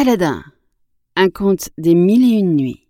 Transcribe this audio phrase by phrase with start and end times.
[0.00, 0.44] Aladdin,
[1.16, 2.86] un conte des mille et une nuits.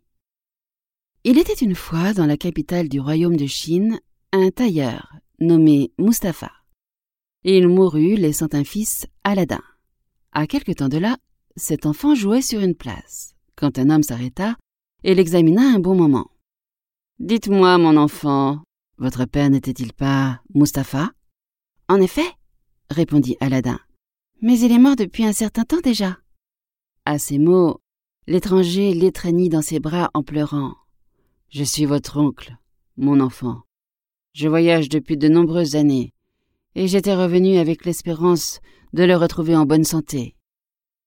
[1.24, 3.98] Il était une fois dans la capitale du royaume de Chine
[4.30, 6.52] un tailleur nommé Mustapha.
[7.44, 9.62] Il mourut laissant un fils, Aladdin.
[10.32, 11.16] À quelque temps de là,
[11.56, 14.58] cet enfant jouait sur une place, quand un homme s'arrêta
[15.02, 16.30] et l'examina un bon moment.
[17.20, 18.62] Dites-moi, mon enfant,
[18.98, 21.10] votre père n'était-il pas Mustapha
[21.88, 22.30] En effet,
[22.90, 23.80] répondit Aladdin,
[24.42, 26.18] mais il est mort depuis un certain temps déjà.
[27.10, 27.80] À ces mots,
[28.26, 30.74] l'étranger l'étreignit dans ses bras en pleurant.
[31.48, 32.54] Je suis votre oncle,
[32.98, 33.62] mon enfant.
[34.34, 36.12] Je voyage depuis de nombreuses années,
[36.74, 38.60] et j'étais revenu avec l'espérance
[38.92, 40.36] de le retrouver en bonne santé.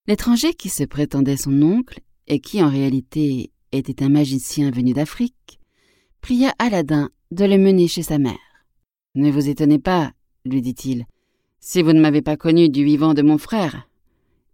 [0.08, 5.60] L'étranger qui se prétendait son oncle, et qui en réalité était un magicien venu d'Afrique,
[6.20, 8.66] pria Aladdin de le mener chez sa mère.
[9.14, 10.14] Ne vous étonnez pas,
[10.46, 11.06] lui dit-il,
[11.60, 13.88] si vous ne m'avez pas connu du vivant de mon frère.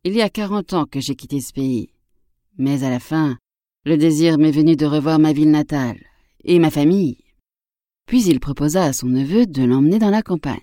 [0.09, 1.89] Il y a quarante ans que j'ai quitté ce pays.
[2.57, 3.38] Mais à la fin,
[3.84, 5.99] le désir m'est venu de revoir ma ville natale
[6.45, 7.18] et ma famille.
[8.05, 10.62] Puis il proposa à son neveu de l'emmener dans la campagne.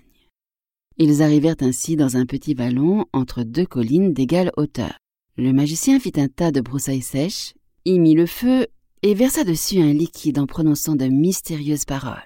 [0.97, 4.97] Ils arrivèrent ainsi dans un petit vallon entre deux collines d'égale hauteur.
[5.37, 7.53] Le magicien fit un tas de broussailles sèches,
[7.85, 8.65] y mit le feu
[9.03, 12.17] et versa dessus un liquide en prononçant de mystérieuses paroles.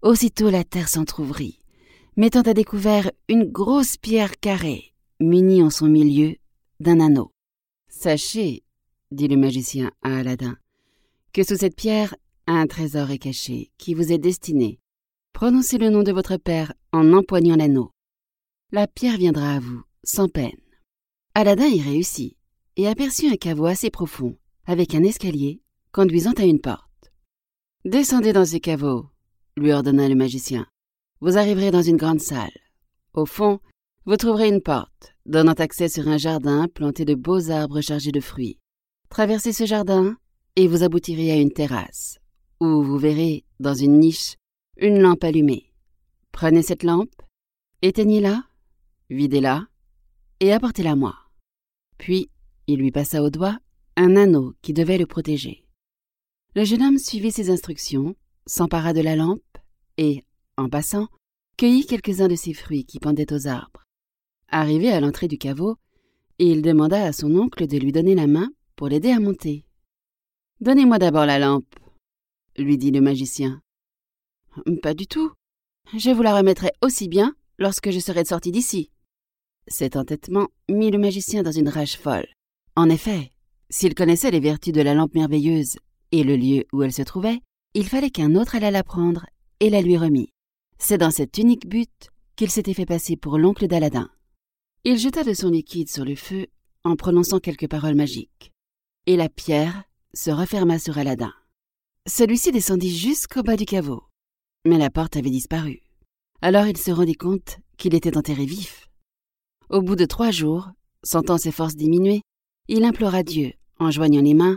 [0.00, 1.58] Aussitôt la terre s'entr'ouvrit,
[2.16, 6.36] mettant à découvert une grosse pierre carrée muni en son milieu
[6.80, 7.32] d'un anneau.
[7.88, 8.64] Sachez,
[9.10, 10.56] dit le magicien à Aladdin,
[11.32, 12.14] que sous cette pierre
[12.46, 14.78] un trésor est caché qui vous est destiné.
[15.32, 17.90] Prononcez le nom de votre père en empoignant l'anneau.
[18.72, 20.60] La pierre viendra à vous, sans peine.
[21.34, 22.36] Aladdin y réussit
[22.76, 27.12] et aperçut un caveau assez profond, avec un escalier conduisant à une porte.
[27.84, 29.10] Descendez dans ce caveau,
[29.56, 30.66] lui ordonna le magicien.
[31.20, 32.50] Vous arriverez dans une grande salle.
[33.14, 33.60] Au fond,
[34.06, 38.20] vous trouverez une porte, donnant accès sur un jardin planté de beaux arbres chargés de
[38.20, 38.60] fruits.
[39.08, 40.16] Traversez ce jardin
[40.54, 42.20] et vous aboutirez à une terrasse,
[42.60, 44.36] où vous verrez, dans une niche,
[44.76, 45.72] une lampe allumée.
[46.30, 47.20] Prenez cette lampe,
[47.82, 48.44] éteignez-la,
[49.10, 49.66] videz-la
[50.38, 51.16] et apportez-la moi.
[51.98, 52.30] Puis,
[52.68, 53.58] il lui passa au doigt
[53.96, 55.66] un anneau qui devait le protéger.
[56.54, 58.14] Le jeune homme suivit ses instructions,
[58.46, 59.42] s'empara de la lampe
[59.96, 60.22] et,
[60.56, 61.08] en passant,
[61.56, 63.85] cueillit quelques-uns de ses fruits qui pendaient aux arbres.
[64.48, 65.76] Arrivé à l'entrée du caveau,
[66.38, 69.64] il demanda à son oncle de lui donner la main pour l'aider à monter.
[70.60, 71.74] Donnez-moi d'abord la lampe,
[72.56, 73.60] lui dit le magicien.
[74.82, 75.32] Pas du tout.
[75.96, 78.90] Je vous la remettrai aussi bien lorsque je serai sorti d'ici.
[79.68, 82.26] Cet entêtement mit le magicien dans une rage folle.
[82.76, 83.32] En effet,
[83.68, 85.78] s'il connaissait les vertus de la lampe merveilleuse
[86.12, 87.40] et le lieu où elle se trouvait,
[87.74, 89.26] il fallait qu'un autre allât la prendre
[89.60, 90.30] et la lui remît.
[90.78, 94.10] C'est dans cet unique but qu'il s'était fait passer pour l'oncle d'Aladin.
[94.88, 96.46] Il jeta de son liquide sur le feu
[96.84, 98.52] en prononçant quelques paroles magiques,
[99.06, 99.82] et la pierre
[100.14, 101.34] se referma sur Aladdin.
[102.06, 104.04] Celui-ci descendit jusqu'au bas du caveau,
[104.64, 105.82] mais la porte avait disparu.
[106.40, 108.88] Alors il se rendit compte qu'il était enterré vif.
[109.70, 110.70] Au bout de trois jours,
[111.02, 112.22] sentant ses forces diminuer,
[112.68, 114.56] il implora Dieu en joignant les mains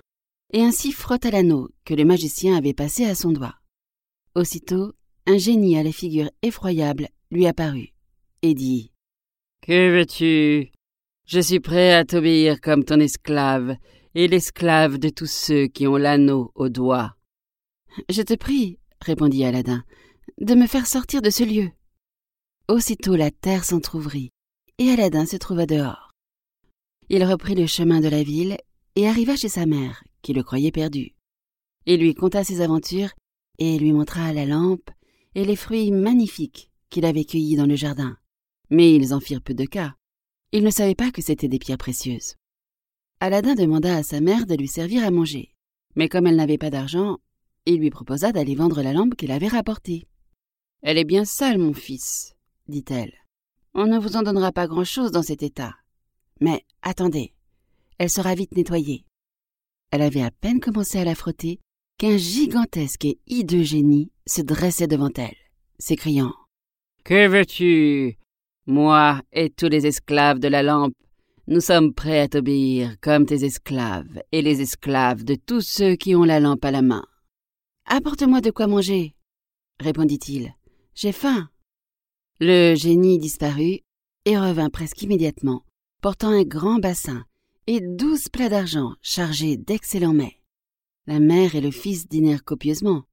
[0.53, 3.55] et ainsi frotta l'anneau que le magicien avait passé à son doigt.
[4.35, 4.93] Aussitôt,
[5.25, 7.95] un génie à la figure effroyable lui apparut
[8.43, 8.91] et dit
[9.69, 10.71] que veux-tu?
[11.27, 13.75] Je suis prêt à t'obéir comme ton esclave,
[14.15, 17.15] et l'esclave de tous ceux qui ont l'anneau au doigt.
[18.09, 19.83] Je te prie, répondit Aladdin,
[20.41, 21.69] de me faire sortir de ce lieu.
[22.67, 24.31] Aussitôt la terre s'entr'ouvrit,
[24.79, 26.15] et Aladdin se trouva dehors.
[27.09, 28.57] Il reprit le chemin de la ville
[28.95, 31.13] et arriva chez sa mère, qui le croyait perdu.
[31.85, 33.11] Il lui conta ses aventures
[33.59, 34.89] et lui montra la lampe
[35.35, 38.17] et les fruits magnifiques qu'il avait cueillis dans le jardin.
[38.69, 39.95] Mais ils en firent peu de cas.
[40.51, 42.35] Ils ne savaient pas que c'étaient des pierres précieuses.
[43.19, 45.53] Aladdin demanda à sa mère de lui servir à manger.
[45.95, 47.17] Mais comme elle n'avait pas d'argent,
[47.65, 50.07] il lui proposa d'aller vendre la lampe qu'il avait rapportée.
[50.81, 52.35] Elle est bien sale, mon fils,
[52.67, 53.13] dit-elle.
[53.73, 55.75] On ne vous en donnera pas grand-chose dans cet état.
[56.39, 57.33] Mais attendez,
[57.97, 59.05] elle sera vite nettoyée.
[59.91, 61.59] Elle avait à peine commencé à la frotter
[61.97, 65.35] qu'un gigantesque et hideux génie se dressait devant elle,
[65.79, 66.33] s'écriant
[67.03, 68.17] Que veux-tu?
[68.69, 70.93] Moi et tous les esclaves de la lampe,
[71.47, 76.15] nous sommes prêts à t'obéir comme tes esclaves et les esclaves de tous ceux qui
[76.15, 77.03] ont la lampe à la main.
[77.85, 79.15] Apporte-moi de quoi manger,
[79.79, 80.53] répondit-il.
[80.93, 81.49] J'ai faim.
[82.39, 83.79] Le génie disparut
[84.25, 85.63] et revint presque immédiatement,
[86.01, 87.25] portant un grand bassin
[87.67, 90.39] et douze plats d'argent chargés d'excellents mets.
[91.07, 93.03] La mère et le fils dînèrent copieusement.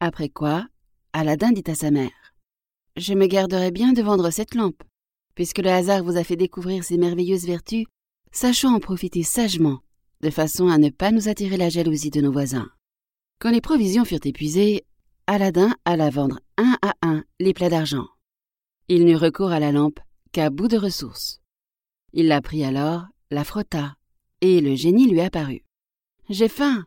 [0.00, 0.66] Après quoi,
[1.14, 2.21] Aladdin dit à sa mère
[2.96, 4.82] je me garderai bien de vendre cette lampe.
[5.34, 7.86] Puisque le hasard vous a fait découvrir ses merveilleuses vertus,
[8.32, 9.80] sachons en profiter sagement,
[10.20, 12.70] de façon à ne pas nous attirer la jalousie de nos voisins.
[13.40, 14.84] Quand les provisions furent épuisées,
[15.26, 18.06] Aladdin alla vendre un à un les plats d'argent.
[18.88, 20.00] Il n'eut recours à la lampe
[20.32, 21.40] qu'à bout de ressources.
[22.12, 23.96] Il la prit alors, la frotta,
[24.42, 25.64] et le génie lui apparut.
[26.28, 26.84] J'ai faim,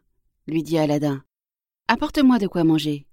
[0.48, 1.24] lui dit Aladdin.
[1.88, 3.08] Apporte-moi de quoi manger.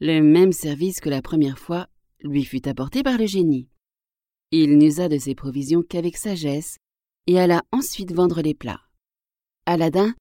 [0.00, 1.88] Le même service que la première fois
[2.22, 3.68] lui fut apporté par le génie.
[4.50, 6.78] Il n'usa de ses provisions qu'avec sagesse
[7.26, 8.80] et alla ensuite vendre les plats.
[9.66, 10.14] Aladdin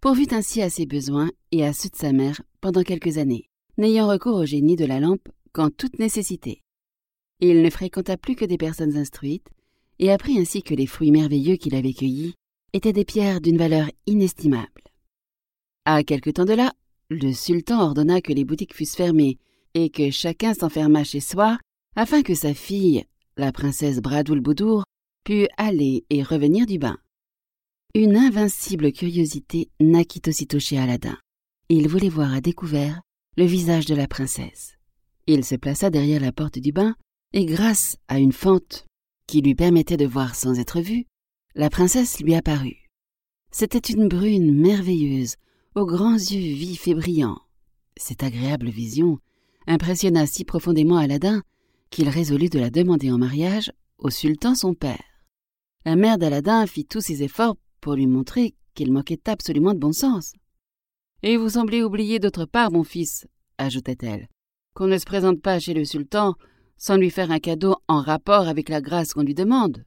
[0.00, 3.48] pourvut ainsi à ses besoins et à ceux de sa mère pendant quelques années,
[3.78, 6.62] n'ayant recours au génie de la lampe qu'en toute nécessité.
[7.40, 9.48] Il ne fréquenta plus que des personnes instruites
[9.98, 12.34] et apprit ainsi que les fruits merveilleux qu'il avait cueillis
[12.72, 14.82] étaient des pierres d'une valeur inestimable.
[15.84, 16.72] À quelque temps de là,
[17.08, 19.38] le sultan ordonna que les boutiques fussent fermées
[19.74, 21.58] et que chacun s'enfermât chez soi
[21.96, 23.04] afin que sa fille,
[23.36, 24.84] la princesse Bradoul-Boudour,
[25.24, 26.98] pût aller et revenir du bain.
[27.94, 31.18] Une invincible curiosité naquit aussitôt chez Aladdin.
[31.68, 33.00] Il voulait voir à découvert
[33.36, 34.76] le visage de la princesse.
[35.26, 36.94] Il se plaça derrière la porte du bain
[37.32, 38.86] et grâce à une fente
[39.26, 41.06] qui lui permettait de voir sans être vu,
[41.54, 42.86] la princesse lui apparut.
[43.52, 45.36] C'était une brune merveilleuse,
[45.74, 47.40] aux grands yeux vifs et brillants.
[47.96, 49.18] Cette agréable vision
[49.66, 51.42] impressionna si profondément Aladdin
[51.90, 55.02] qu'il résolut de la demander en mariage au sultan son père.
[55.84, 59.92] La mère d'Aladin fit tous ses efforts pour lui montrer qu'il manquait absolument de bon
[59.92, 60.34] sens.
[61.22, 63.26] Et vous semblez oublier d'autre part, mon fils,
[63.58, 64.28] ajouta-t-elle,
[64.74, 66.34] qu'on ne se présente pas chez le sultan
[66.76, 69.84] sans lui faire un cadeau en rapport avec la grâce qu'on lui demande.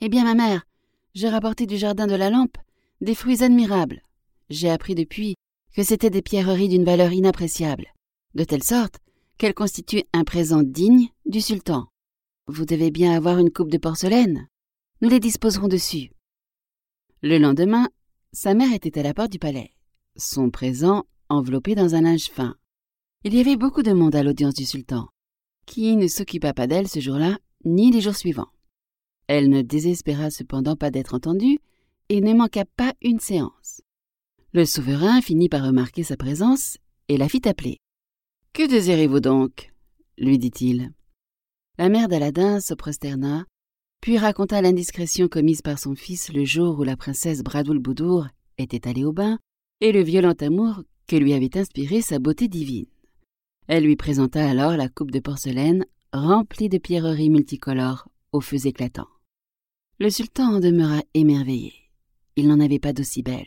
[0.00, 0.66] Eh bien, ma mère,
[1.14, 2.56] j'ai rapporté du jardin de la lampe
[3.00, 4.02] des fruits admirables.
[4.48, 5.36] J'ai appris depuis
[5.74, 7.86] que c'étaient des pierreries d'une valeur inappréciable,
[8.34, 8.98] de telle sorte
[9.38, 11.88] qu'elles constituent un présent digne du sultan.
[12.46, 14.48] Vous devez bien avoir une coupe de porcelaine.
[15.00, 16.10] Nous les disposerons dessus.
[17.22, 17.88] Le lendemain,
[18.32, 19.72] sa mère était à la porte du palais,
[20.16, 22.56] son présent enveloppé dans un linge fin.
[23.24, 25.08] Il y avait beaucoup de monde à l'audience du sultan,
[25.66, 28.50] qui ne s'occupa pas d'elle ce jour-là ni les jours suivants.
[29.26, 31.58] Elle ne désespéra cependant pas d'être entendue
[32.08, 33.82] et ne manqua pas une séance.
[34.52, 36.78] Le souverain finit par remarquer sa présence
[37.08, 37.79] et la fit appeler.
[38.52, 39.72] Que désirez-vous donc?
[40.18, 40.92] lui dit-il.
[41.78, 43.46] La mère d'Aladin se prosterna
[44.00, 49.04] puis raconta l'indiscrétion commise par son fils le jour où la princesse Bradoul-Boudour était allée
[49.04, 49.38] au bain,
[49.80, 52.86] et le violent amour que lui avait inspiré sa beauté divine.
[53.66, 59.08] Elle lui présenta alors la coupe de porcelaine remplie de pierreries multicolores aux feux éclatants.
[59.98, 61.74] Le sultan en demeura émerveillé.
[62.36, 63.46] Il n'en avait pas d'aussi belle,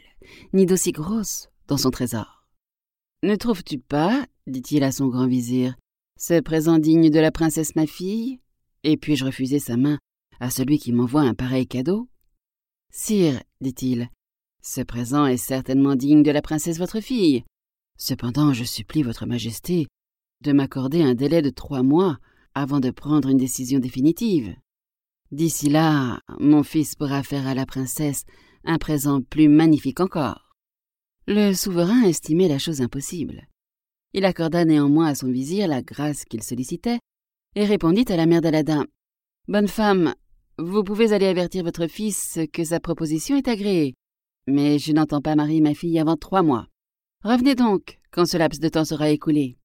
[0.54, 2.48] ni d'aussi grosse dans son trésor.
[3.24, 5.75] Ne trouves-tu pas, dit-il à son grand vizir,
[6.19, 8.40] ce présent digne de la princesse ma fille?
[8.84, 10.00] Et puis-je refuser sa main
[10.40, 12.10] à celui qui m'envoie un pareil cadeau
[12.92, 14.10] Sire, dit-il,
[14.62, 17.44] ce présent est certainement digne de la princesse votre fille.
[17.98, 19.88] Cependant, je supplie votre majesté
[20.42, 22.18] de m'accorder un délai de trois mois
[22.54, 24.56] avant de prendre une décision définitive.
[25.31, 28.25] D'ici là, mon fils pourra faire à la princesse
[28.63, 30.56] un présent plus magnifique encore.
[31.28, 33.48] Le souverain estimait la chose impossible.
[34.13, 37.00] Il accorda néanmoins à son vizir la grâce qu'il sollicitait
[37.56, 38.86] et répondit à la mère d'Aladin
[39.48, 40.13] Bonne femme,
[40.57, 43.95] vous pouvez aller avertir votre fils que sa proposition est agréée,
[44.48, 46.67] mais je n'entends pas marier ma fille avant trois mois.
[47.24, 49.58] Revenez donc quand ce laps de temps sera écoulé.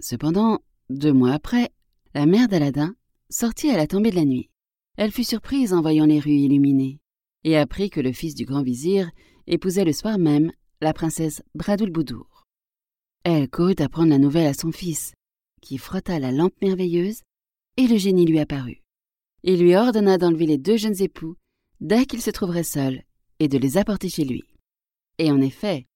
[0.00, 1.70] Cependant, deux mois après,
[2.14, 2.94] la mère d'Aladin
[3.30, 4.50] sortit à la tombée de la nuit.
[4.96, 7.00] Elle fut surprise en voyant les rues illuminées,
[7.42, 9.10] et apprit que le fils du grand vizir
[9.48, 12.33] épousait le soir même la princesse Bradoul-Boudour.
[13.24, 15.12] Elle courut apprendre la nouvelle à son fils,
[15.60, 17.22] qui frotta la lampe merveilleuse,
[17.76, 18.84] et le génie lui apparut
[19.44, 21.36] il lui ordonna d'enlever les deux jeunes époux
[21.80, 23.02] dès qu'ils se trouveraient seuls
[23.40, 24.42] et de les apporter chez lui.
[25.18, 25.86] Et en effet,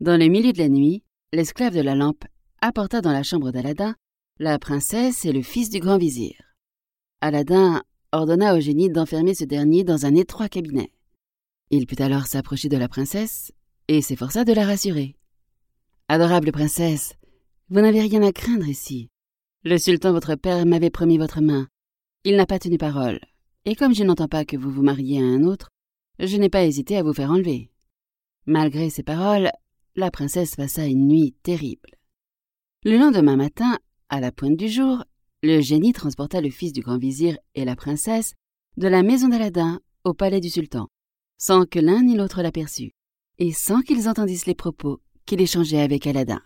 [0.00, 1.02] dans le milieu de la nuit,
[1.32, 2.24] l'esclave de la lampe
[2.60, 3.96] apporta dans la chambre d'Aladin
[4.38, 6.34] la princesse et le fils du grand vizir.
[7.22, 10.92] Aladin ordonna au génie d'enfermer ce dernier dans un étroit cabinet.
[11.70, 13.52] Il put alors s'approcher de la princesse
[13.88, 15.16] et s'efforça de la rassurer.
[16.10, 17.16] Adorable princesse,
[17.68, 19.10] vous n'avez rien à craindre ici.
[19.62, 21.68] Le sultan votre père m'avait promis votre main,
[22.24, 23.20] il n'a pas tenu parole,
[23.66, 25.68] et comme je n'entends pas que vous vous mariez à un autre,
[26.18, 27.70] je n'ai pas hésité à vous faire enlever.
[28.46, 29.50] Malgré ces paroles,
[29.96, 31.90] la princesse passa une nuit terrible.
[32.84, 35.04] Le lendemain matin, à la pointe du jour,
[35.42, 38.32] le génie transporta le fils du grand vizir et la princesse
[38.78, 40.88] de la maison d'Aladin au palais du sultan,
[41.36, 42.92] sans que l'un ni l'autre l'aperçût,
[43.36, 46.40] et sans qu'ils entendissent les propos qu'il échangeait avec Aladin.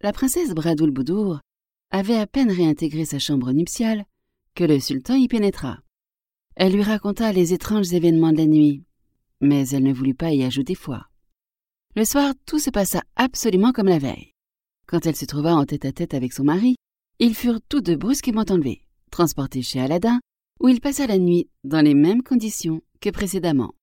[0.00, 1.40] La princesse Bradoul Boudour
[1.90, 4.06] avait à peine réintégré sa chambre nuptiale
[4.54, 5.80] que le sultan y pénétra.
[6.56, 8.84] Elle lui raconta les étranges événements de la nuit,
[9.42, 11.08] mais elle ne voulut pas y ajouter foi.
[11.94, 14.32] Le soir, tout se passa absolument comme la veille.
[14.86, 16.76] Quand elle se trouva en tête-à-tête avec son mari,
[17.18, 20.20] ils furent tous deux brusquement enlevés, transportés chez Aladdin,
[20.58, 23.74] où ils passèrent la nuit dans les mêmes conditions que précédemment.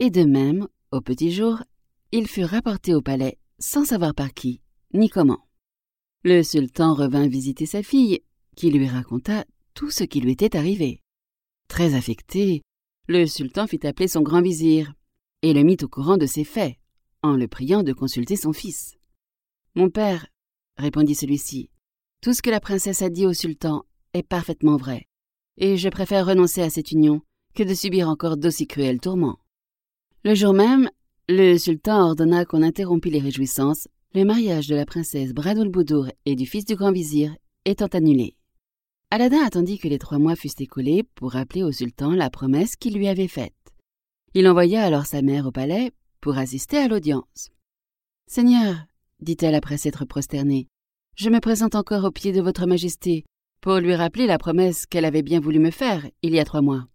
[0.00, 1.62] Et de même, au petit jour,
[2.10, 4.60] ils furent rapportés au palais sans savoir par qui
[4.92, 5.46] ni comment.
[6.24, 8.20] Le sultan revint visiter sa fille,
[8.56, 11.00] qui lui raconta tout ce qui lui était arrivé.
[11.68, 12.62] Très affecté,
[13.08, 14.92] le sultan fit appeler son grand vizir
[15.40, 16.76] et le mit au courant de ses faits,
[17.22, 18.96] en le priant de consulter son fils.
[19.74, 20.26] Mon père,
[20.76, 21.70] répondit celui-ci,
[22.20, 25.08] tout ce que la princesse a dit au sultan est parfaitement vrai,
[25.56, 27.22] et je préfère renoncer à cette union
[27.54, 29.38] que de subir encore d'aussi cruels tourments.
[30.24, 30.90] Le jour même,
[31.32, 36.36] le sultan ordonna qu'on interrompît les réjouissances, le mariage de la princesse Bradoul Boudour et
[36.36, 37.34] du fils du grand vizir
[37.64, 38.36] étant annulé.
[39.10, 42.94] Aladdin attendit que les trois mois fussent écoulés pour rappeler au sultan la promesse qu'il
[42.94, 43.54] lui avait faite.
[44.34, 47.50] Il envoya alors sa mère au palais pour assister à l'audience.
[48.26, 48.84] Seigneur,
[49.20, 50.68] dit-elle après s'être prosternée,
[51.16, 53.24] je me présente encore aux pieds de votre majesté
[53.62, 56.62] pour lui rappeler la promesse qu'elle avait bien voulu me faire il y a trois
[56.62, 56.88] mois.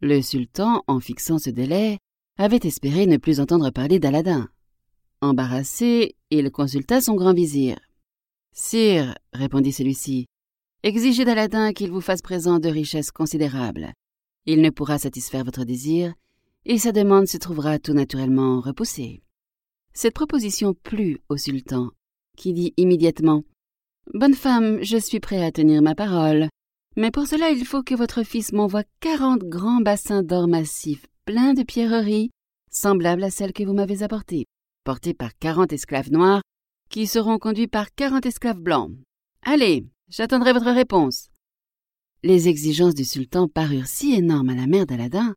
[0.00, 1.98] Le sultan, en fixant ce délai,
[2.38, 4.48] avait espéré ne plus entendre parler d'Aladin.
[5.22, 7.78] Embarrassé, il consulta son grand vizir.
[8.52, 10.26] Sire, répondit celui-ci,
[10.82, 13.92] exigez d'Aladin qu'il vous fasse présent de richesses considérables.
[14.44, 16.12] Il ne pourra satisfaire votre désir,
[16.66, 19.22] et sa demande se trouvera tout naturellement repoussée.
[19.94, 21.90] Cette proposition plut au sultan,
[22.36, 23.44] qui dit immédiatement
[24.12, 26.48] Bonne femme, je suis prêt à tenir ma parole,
[26.96, 31.54] mais pour cela il faut que votre fils m'envoie quarante grands bassins d'or massif pleins
[31.54, 32.30] de pierreries,
[32.70, 34.46] semblables à celles que vous m'avez apportées,
[34.84, 36.40] portés par quarante esclaves noirs,
[36.88, 38.92] qui seront conduits par quarante esclaves blancs.
[39.42, 41.28] Allez, j'attendrai votre réponse.
[42.22, 45.34] Les exigences du sultan parurent si énormes à la mère d'Aladin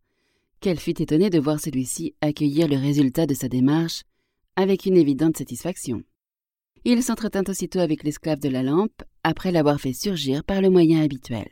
[0.59, 4.03] qu'elle fut étonnée de voir celui-ci accueillir le résultat de sa démarche
[4.55, 6.03] avec une évidente satisfaction.
[6.85, 11.01] Il s'entretint aussitôt avec l'esclave de la lampe, après l'avoir fait surgir par le moyen
[11.01, 11.49] habituel.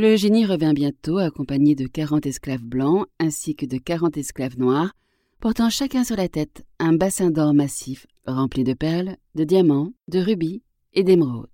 [0.00, 4.94] Le génie revint bientôt accompagné de quarante esclaves blancs ainsi que de quarante esclaves noirs,
[5.40, 10.20] portant chacun sur la tête un bassin d'or massif rempli de perles, de diamants, de
[10.20, 10.62] rubis
[10.92, 11.48] et d'émeraudes.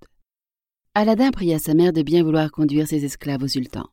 [0.95, 3.89] Aladdin pria sa mère de bien vouloir conduire ses esclaves au sultan.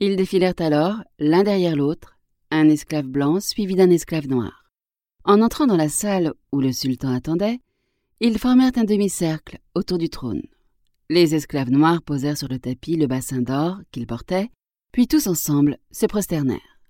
[0.00, 2.18] Ils défilèrent alors, l'un derrière l'autre,
[2.50, 4.64] un esclave blanc suivi d'un esclave noir.
[5.24, 7.60] En entrant dans la salle où le sultan attendait,
[8.20, 10.42] ils formèrent un demi-cercle autour du trône.
[11.10, 14.48] Les esclaves noirs posèrent sur le tapis le bassin d'or qu'ils portaient,
[14.92, 16.80] puis tous ensemble se prosternèrent.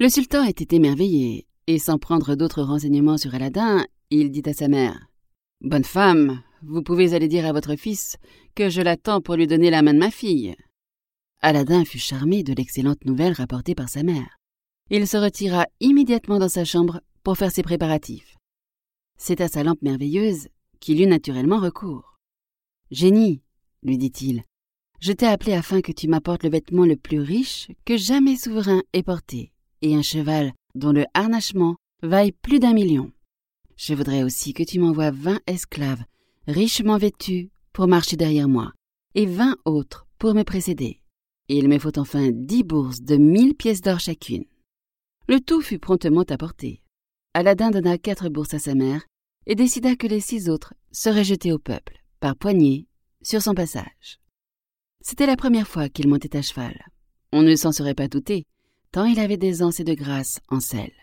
[0.00, 4.68] Le sultan était émerveillé, et sans prendre d'autres renseignements sur Aladdin, il dit à sa
[4.68, 5.08] mère
[5.60, 8.16] Bonne femme, vous pouvez aller dire à votre fils
[8.54, 10.54] que je l'attends pour lui donner la main de ma fille.
[11.42, 14.38] Aladdin fut charmé de l'excellente nouvelle rapportée par sa mère.
[14.90, 18.36] Il se retira immédiatement dans sa chambre pour faire ses préparatifs.
[19.16, 20.48] C'est à sa lampe merveilleuse
[20.80, 22.13] qu'il eut naturellement recours.
[22.94, 23.42] Génie,
[23.82, 24.44] lui dit-il,
[25.00, 28.84] je t'ai appelé afin que tu m'apportes le vêtement le plus riche que jamais souverain
[28.92, 29.50] ait porté,
[29.82, 31.74] et un cheval dont le harnachement
[32.04, 33.10] vaille plus d'un million.
[33.76, 36.04] Je voudrais aussi que tu m'envoies vingt esclaves
[36.46, 38.72] richement vêtus pour marcher derrière moi,
[39.16, 41.00] et vingt autres pour me précéder.
[41.48, 44.44] Il me faut enfin dix bourses de mille pièces d'or chacune.
[45.26, 46.80] Le tout fut promptement apporté.
[47.34, 49.02] Aladdin donna quatre bourses à sa mère
[49.46, 52.86] et décida que les six autres seraient jetés au peuple, par poignées,
[53.20, 54.18] sur son passage.
[55.02, 56.74] C'était la première fois qu'il montait à cheval.
[57.32, 58.46] On ne s'en serait pas douté,
[58.92, 60.94] tant il avait d'aisance et de grâce en selle.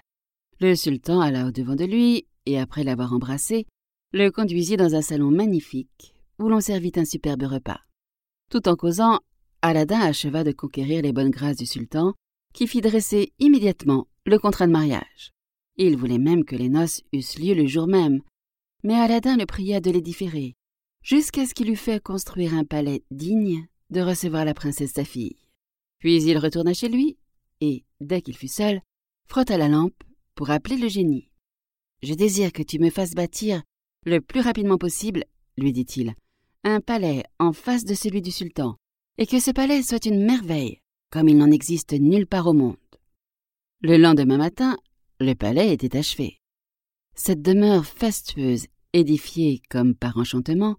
[0.60, 3.68] Le sultan alla au-devant de lui, et après l'avoir embrassé,
[4.14, 7.82] le conduisit dans un salon magnifique, où l'on servit un superbe repas.
[8.50, 9.20] Tout en causant,
[9.62, 12.16] Aladdin acheva de conquérir les bonnes grâces du sultan,
[12.52, 15.34] qui fit dresser immédiatement le contrat de mariage.
[15.78, 18.24] Il voulait même que les noces eussent lieu le jour même,
[18.84, 20.56] mais Aladdin le pria de les différer,
[21.02, 25.38] jusqu'à ce qu'il eût fait construire un palais digne de recevoir la princesse sa fille.
[26.00, 27.18] Puis il retourna chez lui,
[27.60, 28.82] et, dès qu'il fut seul,
[29.28, 30.04] frotta la lampe
[30.36, 31.30] pour appeler le génie.
[32.02, 33.62] Je désire que tu me fasses bâtir,
[34.06, 35.26] le plus rapidement possible,
[35.58, 36.16] lui dit-il,
[36.64, 38.78] un palais en face de celui du sultan,
[39.18, 40.80] et que ce palais soit une merveille,
[41.12, 42.78] comme il n'en existe nulle part au monde.
[43.82, 44.78] Le lendemain matin,
[45.20, 46.40] le palais était achevé.
[47.16, 50.78] Cette demeure fastueuse, édifiée comme par enchantement,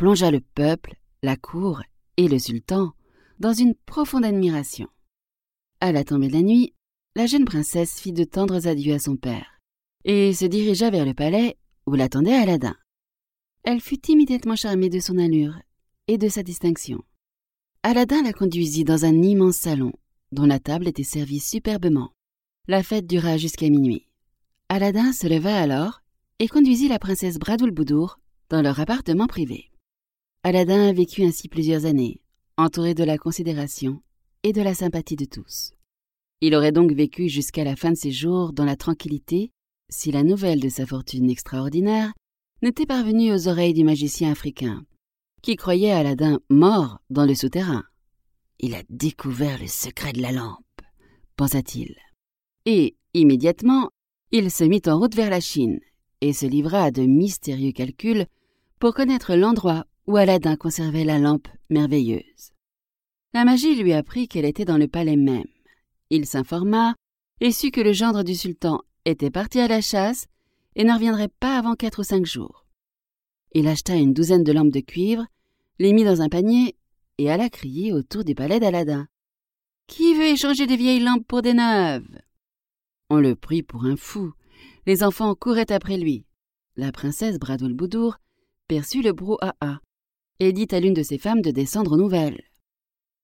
[0.00, 1.82] plongea le peuple, la cour
[2.16, 2.92] et le sultan
[3.38, 4.88] dans une profonde admiration.
[5.78, 6.72] À la tombée de la nuit,
[7.16, 9.60] la jeune princesse fit de tendres adieux à son père
[10.06, 12.76] et se dirigea vers le palais où l'attendait Aladdin.
[13.62, 15.60] Elle fut immédiatement charmée de son allure
[16.08, 17.04] et de sa distinction.
[17.82, 19.92] Aladdin la conduisit dans un immense salon
[20.32, 22.14] dont la table était servie superbement.
[22.68, 24.08] La fête dura jusqu'à minuit.
[24.70, 26.00] Aladdin se leva alors
[26.38, 29.69] et conduisit la princesse Bradoulboudour dans leur appartement privé.
[30.42, 32.22] Aladdin a vécu ainsi plusieurs années,
[32.56, 34.00] entouré de la considération
[34.42, 35.72] et de la sympathie de tous.
[36.40, 39.50] Il aurait donc vécu jusqu'à la fin de ses jours dans la tranquillité
[39.90, 42.14] si la nouvelle de sa fortune extraordinaire
[42.62, 44.86] n'était parvenue aux oreilles du magicien africain,
[45.42, 47.84] qui croyait Aladdin mort dans le souterrain.
[48.60, 50.80] Il a découvert le secret de la lampe,
[51.36, 51.96] pensa-t-il.
[52.64, 53.90] Et, immédiatement,
[54.32, 55.80] il se mit en route vers la Chine
[56.22, 58.24] et se livra à de mystérieux calculs
[58.78, 62.50] pour connaître l'endroit où Aladdin conservait la lampe merveilleuse.
[63.32, 65.46] La magie lui apprit qu'elle était dans le palais même.
[66.10, 66.96] Il s'informa
[67.40, 70.26] et sut que le gendre du sultan était parti à la chasse
[70.74, 72.66] et ne reviendrait pas avant quatre ou cinq jours.
[73.52, 75.24] Il acheta une douzaine de lampes de cuivre,
[75.78, 76.76] les mit dans un panier
[77.18, 79.06] et alla crier autour du palais d'Aladin.
[79.86, 82.18] Qui veut échanger des vieilles lampes pour des neuves?
[83.10, 84.32] On le prit pour un fou.
[84.86, 86.26] Les enfants couraient après lui.
[86.74, 88.16] La princesse Bradoul-Boudour
[88.66, 89.80] perçut le brouhaha
[90.40, 92.42] et dit à l'une de ses femmes de descendre aux nouvelles.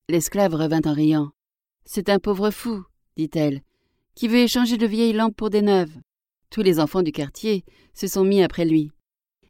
[0.08, 1.30] L'esclave revint en riant.
[1.84, 2.84] C'est un pauvre fou,
[3.16, 3.62] dit-elle,
[4.14, 5.96] qui veut échanger de vieilles lampes pour des neuves.
[6.50, 8.90] Tous les enfants du quartier se sont mis après lui.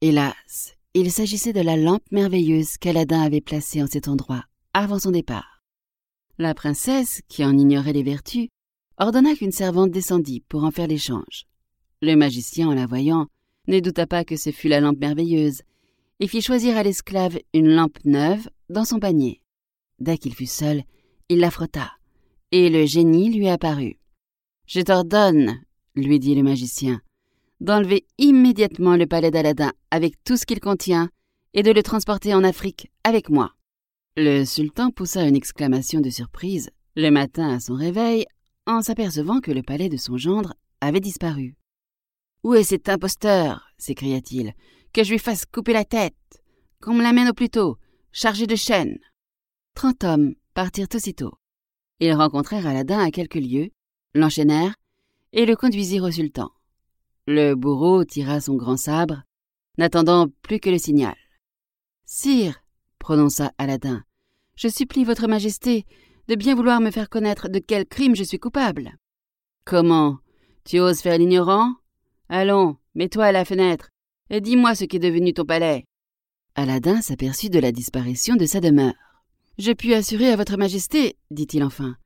[0.00, 5.10] Hélas, il s'agissait de la lampe merveilleuse qu'Aladin avait placée en cet endroit, avant son
[5.10, 5.62] départ.
[6.38, 8.48] La princesse, qui en ignorait les vertus,
[8.98, 11.46] ordonna qu'une servante descendît pour en faire l'échange.
[12.02, 13.26] Le magicien, en la voyant,
[13.68, 15.62] ne douta pas que ce fût la lampe merveilleuse,
[16.20, 19.42] et fit choisir à l'esclave une lampe neuve dans son panier.
[19.98, 20.82] Dès qu'il fut seul,
[21.28, 21.92] il la frotta,
[22.52, 23.98] et le génie lui apparut.
[24.66, 25.60] Je t'ordonne,
[25.94, 27.00] lui dit le magicien,
[27.60, 31.08] d'enlever immédiatement le palais d'Aladin avec tout ce qu'il contient
[31.54, 33.52] et de le transporter en Afrique avec moi.
[34.16, 38.26] Le sultan poussa une exclamation de surprise le matin à son réveil
[38.66, 41.56] en s'apercevant que le palais de son gendre avait disparu.
[42.42, 43.66] Où est cet imposteur?
[43.78, 44.54] s'écria-t-il.
[44.92, 46.14] Que je lui fasse couper la tête.
[46.80, 47.78] Qu'on me l'amène au plus tôt,
[48.12, 48.98] chargé de chaînes.
[49.74, 51.34] Trente hommes partirent aussitôt.
[52.00, 53.70] Ils rencontrèrent Aladin à quelques lieues,
[54.14, 54.74] l'enchaînèrent
[55.32, 56.50] et le conduisirent au sultan.
[57.26, 59.22] Le bourreau tira son grand sabre,
[59.78, 61.16] n'attendant plus que le signal.
[62.04, 62.62] Sire,
[62.98, 64.02] prononça Aladin,
[64.56, 65.84] je supplie votre majesté
[66.28, 68.96] de bien vouloir me faire connaître de quel crime je suis coupable.
[69.64, 70.18] Comment?
[70.64, 71.74] Tu oses faire l'ignorant?
[72.28, 73.90] Allons, mets-toi à la fenêtre
[74.30, 75.84] dis-moi ce qu'est devenu ton palais.
[76.54, 78.94] Aladin s'aperçut de la disparition de sa demeure.
[79.58, 81.96] Je puis assurer à votre majesté, dit-il enfin,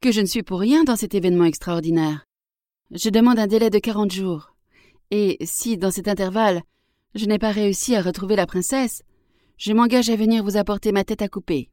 [0.00, 2.24] que je ne suis pour rien dans cet événement extraordinaire.
[2.92, 4.54] Je demande un délai de quarante jours.
[5.10, 6.62] Et si, dans cet intervalle,
[7.14, 9.02] je n'ai pas réussi à retrouver la princesse,
[9.56, 11.70] je m'engage à venir vous apporter ma tête à couper.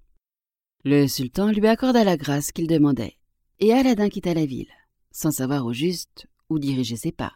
[0.83, 3.17] Le sultan lui accorda la grâce qu'il demandait,
[3.59, 4.71] et Aladin quitta la ville,
[5.11, 7.33] sans savoir au juste où diriger ses pas.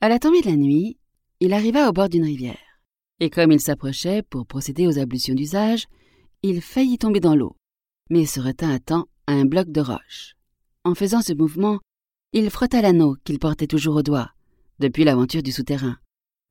[0.00, 0.98] À la tombée de la nuit,
[1.44, 2.80] il arriva au bord d'une rivière,
[3.20, 5.86] et comme il s'approchait pour procéder aux ablutions d'usage,
[6.42, 7.54] il faillit tomber dans l'eau,
[8.08, 10.36] mais se retint à temps à un bloc de roche.
[10.84, 11.80] En faisant ce mouvement,
[12.32, 14.30] il frotta l'anneau qu'il portait toujours au doigt,
[14.78, 15.98] depuis l'aventure du souterrain.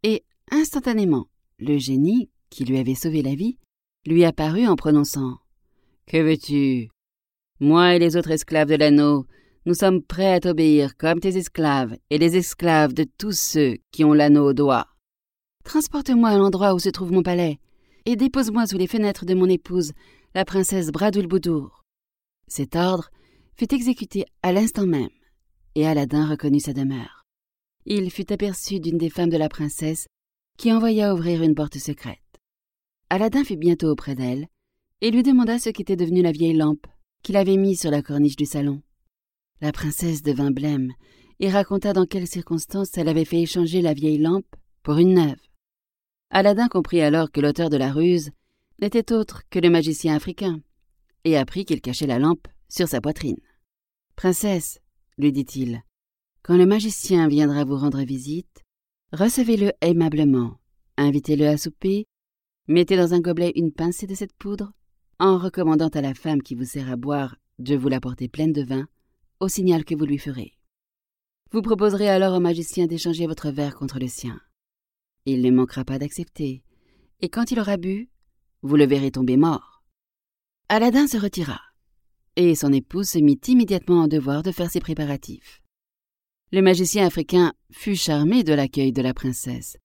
[0.03, 1.27] Et, instantanément,
[1.57, 3.57] le génie, qui lui avait sauvé la vie,
[4.05, 5.39] lui apparut en prononçant
[6.05, 6.89] Que veux-tu?
[7.59, 9.25] Moi et les autres esclaves de l'anneau,
[9.65, 14.03] nous sommes prêts à t'obéir comme tes esclaves et les esclaves de tous ceux qui
[14.03, 14.87] ont l'anneau au doigt.
[15.63, 17.59] Transporte-moi à l'endroit où se trouve mon palais,
[18.05, 19.93] et dépose-moi sous les fenêtres de mon épouse,
[20.35, 21.83] la princesse Bradoul-Boudour.
[22.47, 23.09] Cet ordre
[23.55, 25.09] fut exécuté à l'instant même,
[25.75, 27.23] et Aladdin reconnut sa demeure.
[27.85, 30.07] Il fut aperçu d'une des femmes de la princesse
[30.57, 32.19] qui envoya ouvrir une porte secrète.
[33.09, 34.47] Aladdin fut bientôt auprès d'elle
[34.99, 36.87] et lui demanda ce qu'était devenue la vieille lampe
[37.23, 38.81] qu'il avait mise sur la corniche du salon.
[39.63, 40.91] La princesse devint blême
[41.39, 45.39] et raconta dans quelles circonstances elle avait fait échanger la vieille lampe pour une neuve.
[46.31, 48.31] Aladdin comprit alors que l'auteur de la ruse
[48.81, 50.59] n'était autre que le magicien africain,
[51.23, 53.39] et apprit qu'il cachait la lampe sur sa poitrine.
[54.17, 54.81] Princesse,
[55.17, 55.81] lui dit-il,
[56.41, 58.65] quand le magicien viendra vous rendre visite,
[59.13, 60.59] recevez-le aimablement,
[60.97, 62.05] invitez-le à souper,
[62.67, 64.73] mettez dans un gobelet une pincée de cette poudre,
[65.19, 68.63] en recommandant à la femme qui vous sert à boire de vous l'apporter pleine de
[68.63, 68.89] vin,
[69.47, 70.53] signal que vous lui ferez.
[71.51, 74.39] Vous proposerez alors au magicien d'échanger votre verre contre le sien.
[75.25, 76.63] Il ne manquera pas d'accepter,
[77.21, 78.09] et quand il aura bu,
[78.61, 79.83] vous le verrez tomber mort.
[80.69, 81.61] Aladdin se retira,
[82.35, 85.61] et son épouse se mit immédiatement en devoir de faire ses préparatifs.
[86.51, 89.77] Le magicien africain fut charmé de l'accueil de la princesse,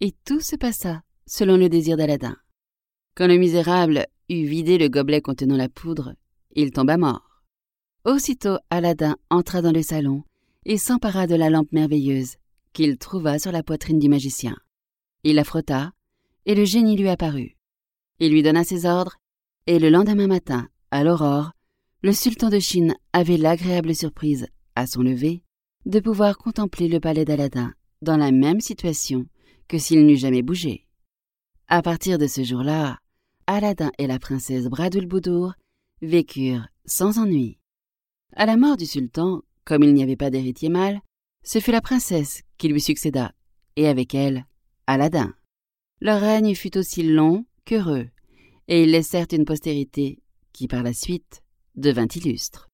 [0.00, 2.36] et tout se passa selon le désir d'Aladin.
[3.14, 6.14] Quand le misérable eut vidé le gobelet contenant la poudre,
[6.54, 7.33] il tomba mort.
[8.04, 10.24] Aussitôt Aladdin entra dans le salon
[10.66, 12.36] et s'empara de la lampe merveilleuse
[12.74, 14.56] qu'il trouva sur la poitrine du magicien.
[15.22, 15.92] Il la frotta,
[16.44, 17.56] et le génie lui apparut.
[18.20, 19.16] Il lui donna ses ordres,
[19.66, 21.52] et le lendemain matin, à l'aurore,
[22.02, 25.42] le sultan de Chine avait l'agréable surprise, à son lever,
[25.86, 29.24] de pouvoir contempler le palais d'Aladin dans la même situation
[29.66, 30.86] que s'il n'eût jamais bougé.
[31.68, 32.98] À partir de ce jour-là,
[33.46, 35.54] Aladin et la princesse Bradoul-Boudour
[36.02, 37.58] vécurent sans ennui.
[38.36, 41.00] À la mort du sultan, comme il n'y avait pas d'héritier mâle,
[41.44, 43.32] ce fut la princesse qui lui succéda,
[43.76, 44.44] et avec elle,
[44.88, 45.32] Aladin.
[46.00, 48.08] Leur règne fut aussi long qu'heureux,
[48.66, 50.18] et ils laissèrent une postérité
[50.52, 51.42] qui par la suite
[51.76, 52.68] devint illustre.